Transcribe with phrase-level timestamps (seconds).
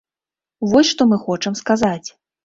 [0.71, 2.07] Вось што мы хочам сказаць.